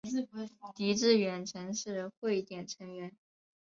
[0.73, 3.15] 狄志远曾是汇点成员。